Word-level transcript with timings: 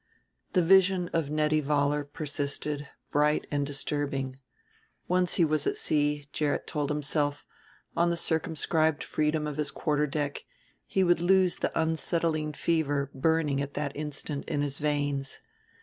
The 0.53 0.63
vision 0.63 1.11
of 1.13 1.29
Nettie 1.29 1.61
Vollar 1.61 2.03
persisted, 2.11 2.89
bright 3.11 3.45
and 3.51 3.67
disturbing. 3.67 4.39
Once 5.07 5.35
he 5.35 5.45
was 5.45 5.67
at 5.67 5.77
sea, 5.77 6.27
Gerrit 6.33 6.65
told 6.65 6.89
himself, 6.89 7.45
on 7.95 8.09
the 8.09 8.17
circumscribed 8.17 9.03
freedom 9.03 9.45
of 9.45 9.57
his 9.57 9.69
quarter 9.69 10.07
deck, 10.07 10.43
he 10.87 11.03
would 11.03 11.19
lose 11.19 11.57
the 11.57 11.79
unsettling 11.79 12.51
fever 12.53 13.11
burning 13.13 13.61
at 13.61 13.75
that 13.75 13.95
instant 13.95 14.43
in 14.45 14.63
his 14.63 14.79
veins. 14.79 15.37